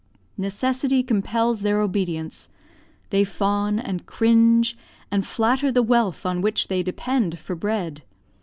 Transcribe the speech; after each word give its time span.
Necessity 0.39 1.03
compels 1.03 1.61
their 1.61 1.79
obedience; 1.79 2.49
they 3.11 3.23
fawn, 3.23 3.77
and 3.77 4.07
cringe, 4.07 4.75
and 5.11 5.23
flatter 5.23 5.71
the 5.71 5.83
wealth 5.83 6.25
on 6.25 6.41
which 6.41 6.69
they 6.69 6.81
depend 6.81 7.37
for 7.37 7.55
bread. 7.55 8.01